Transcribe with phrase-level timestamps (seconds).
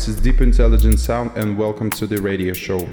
[0.00, 2.88] This is Deep Intelligent Sound, and welcome to the radio show.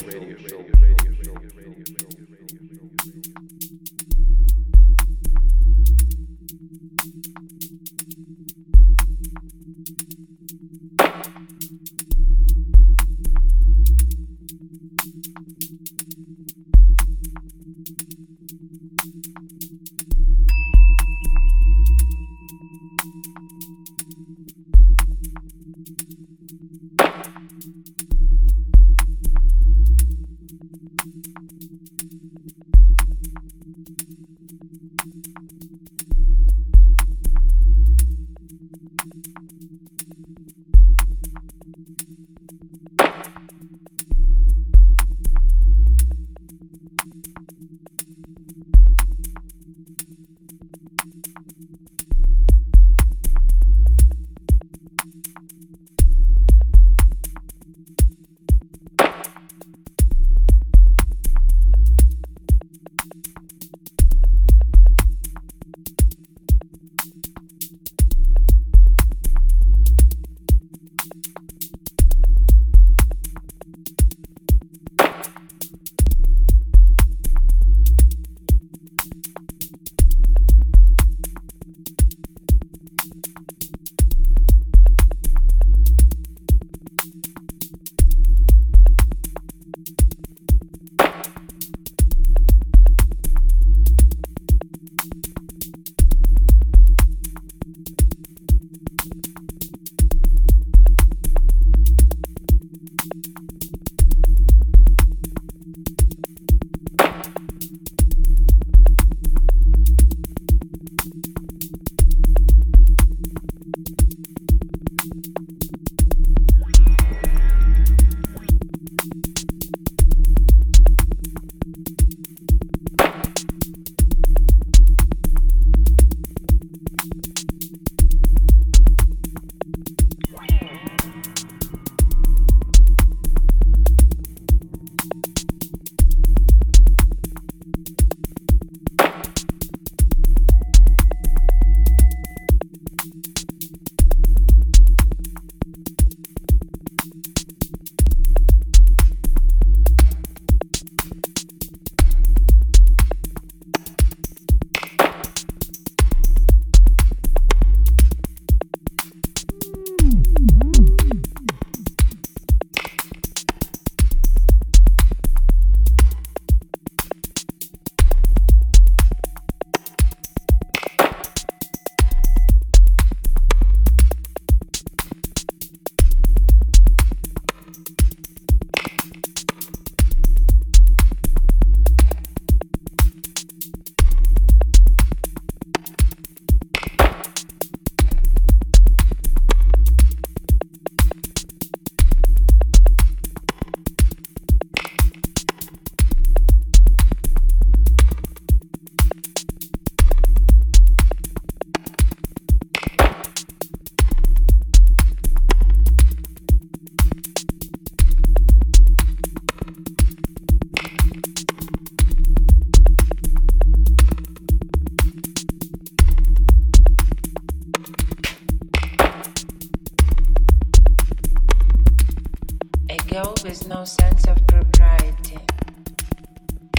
[223.17, 225.39] There is with no sense of propriety,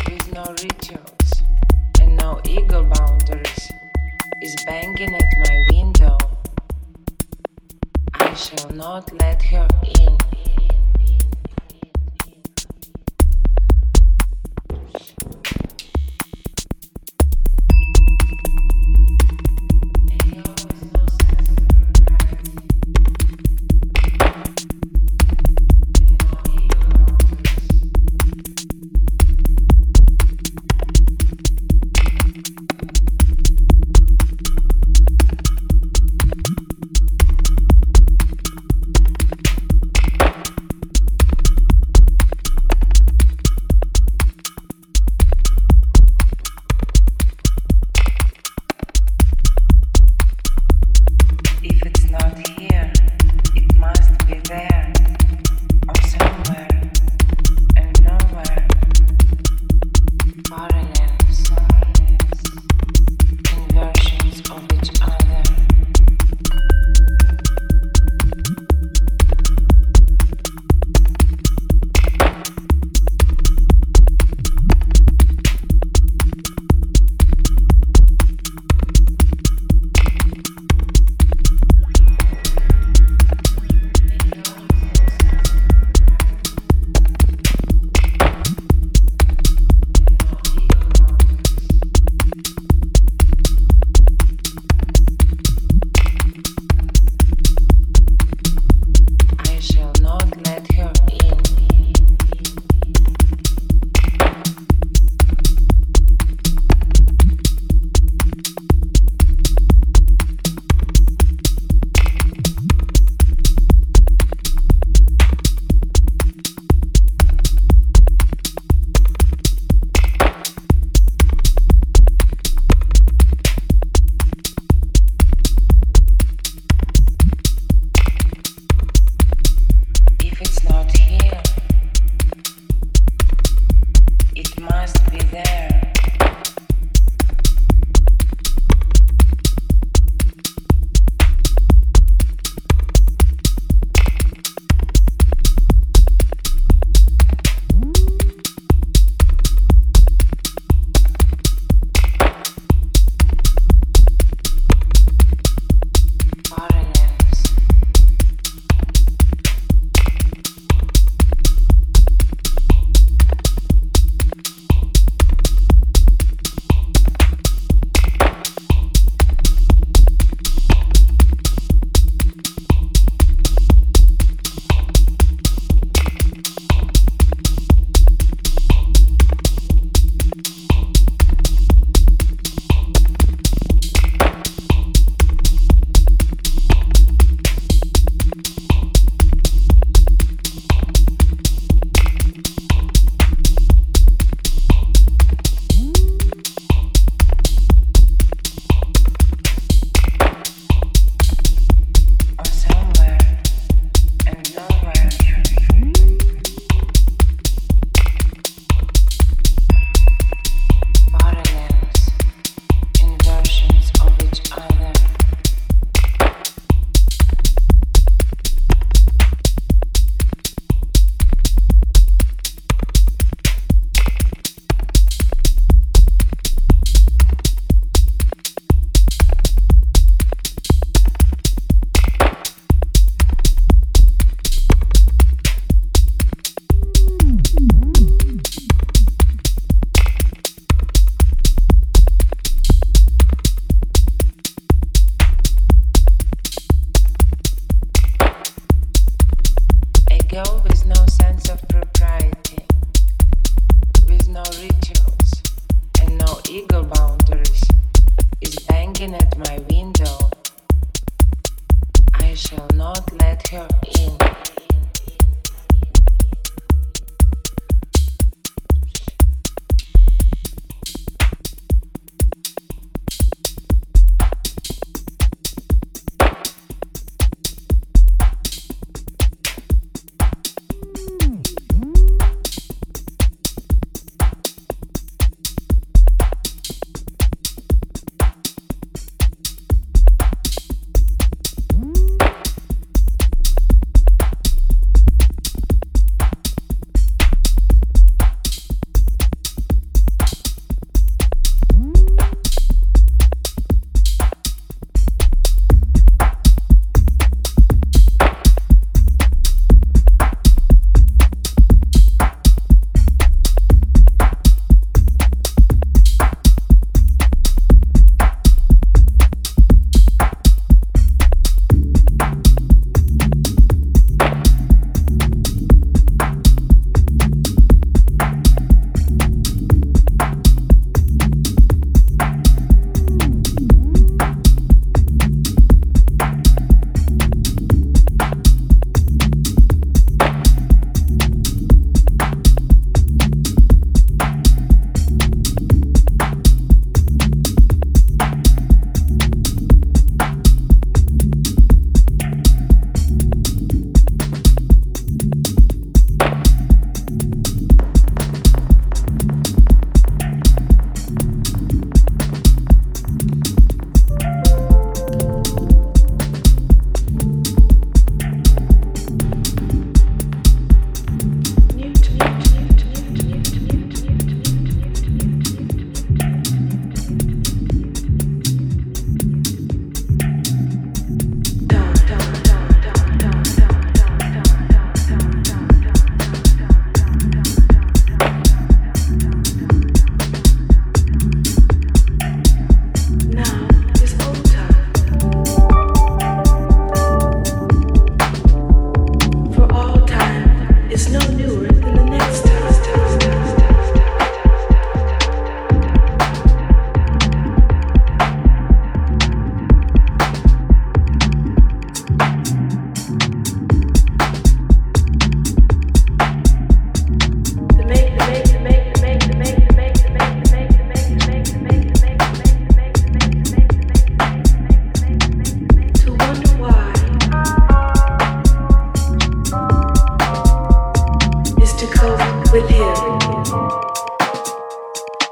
[0.08, 1.42] with no rituals
[2.00, 3.72] and no ego boundaries,
[4.40, 6.16] is banging at my window.
[8.14, 9.66] I shall not let her
[9.98, 10.17] in.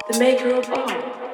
[0.09, 1.26] The maker of all.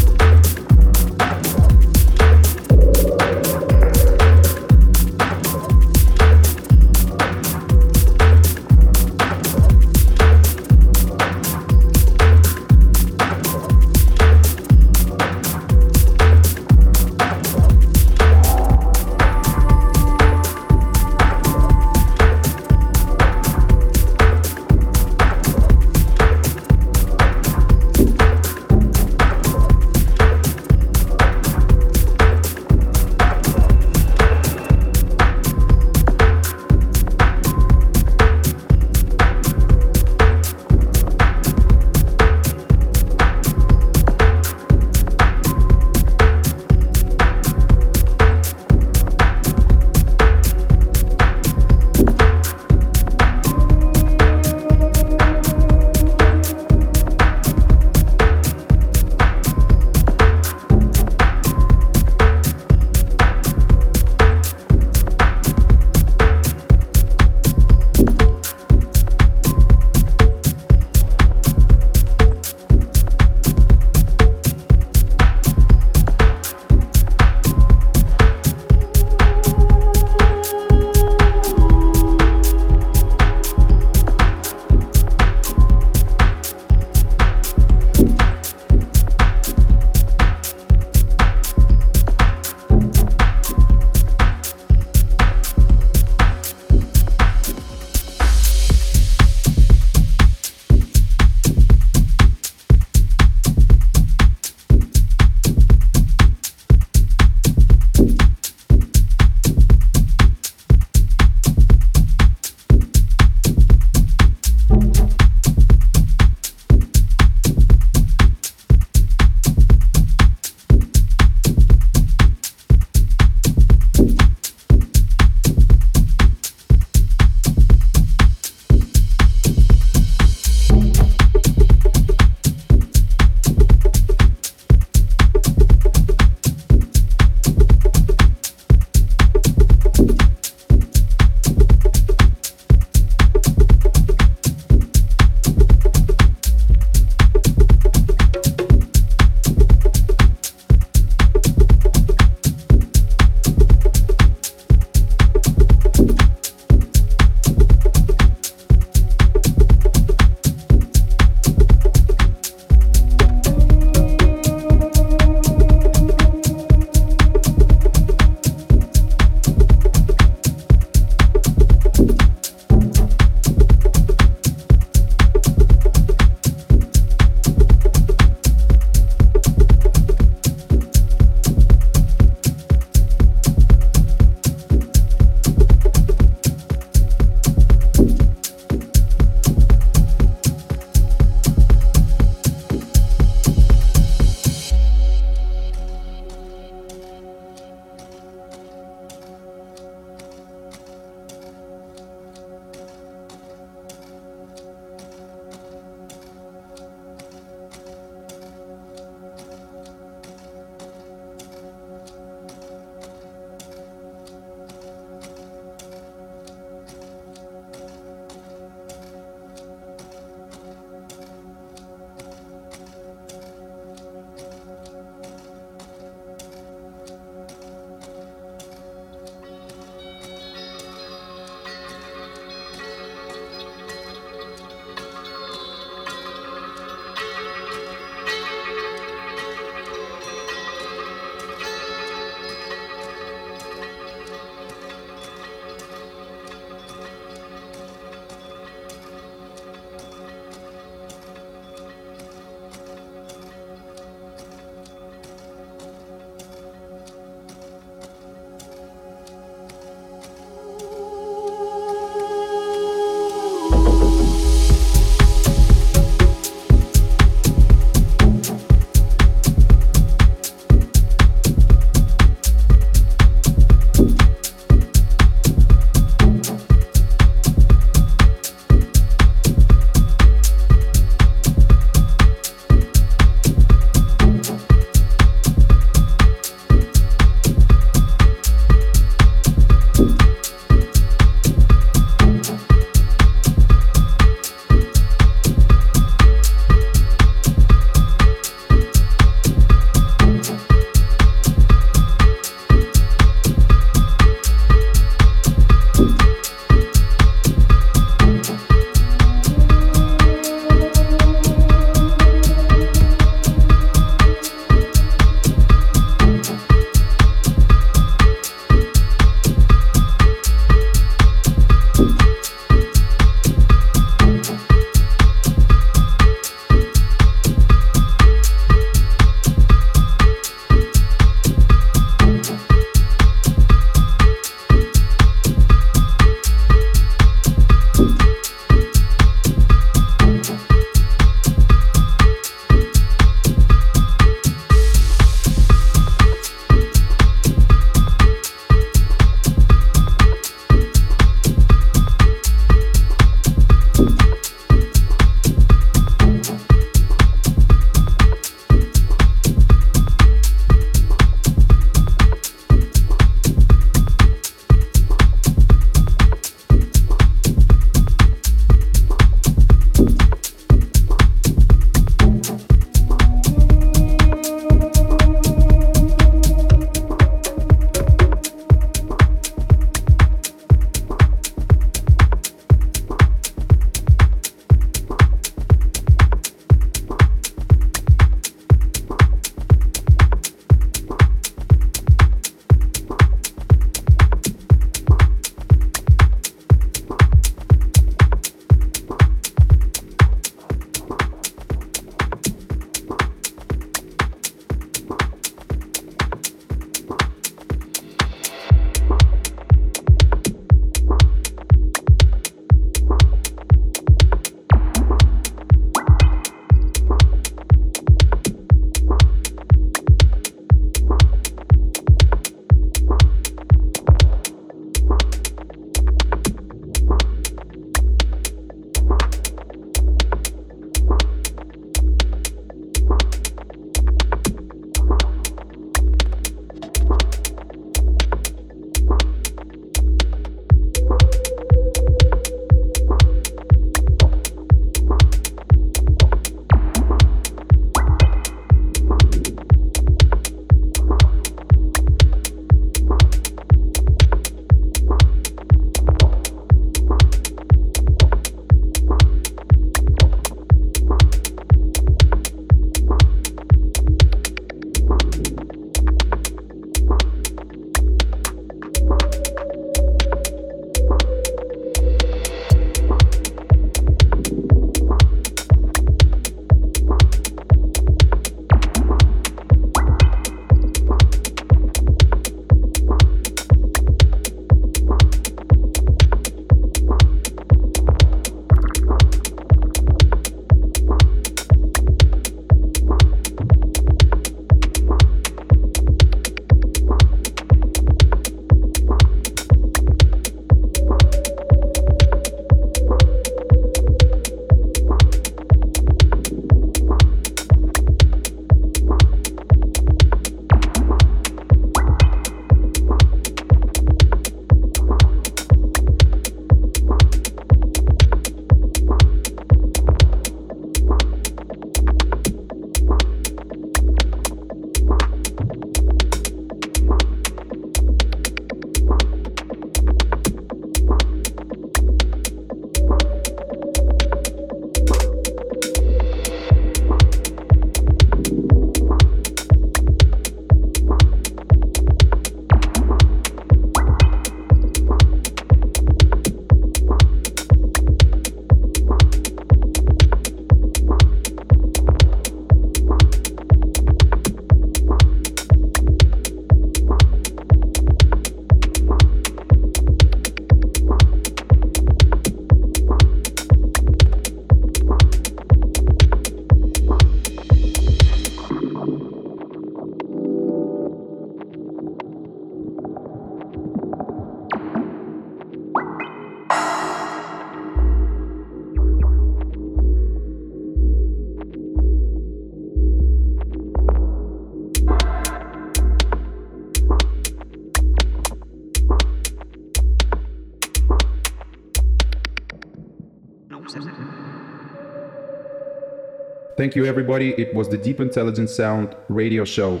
[596.78, 597.54] Thank you, everybody.
[597.60, 600.00] It was the Deep Intelligent Sound radio show.